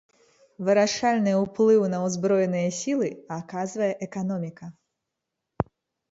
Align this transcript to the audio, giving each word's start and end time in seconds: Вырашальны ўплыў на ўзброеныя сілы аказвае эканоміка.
Вырашальны 0.67 1.33
ўплыў 1.41 1.83
на 1.93 1.99
ўзброеныя 2.05 2.69
сілы 2.77 3.09
аказвае 3.35 3.91
эканоміка. 4.07 4.65